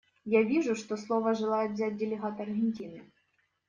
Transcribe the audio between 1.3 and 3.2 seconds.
желает взять делегат Аргентины.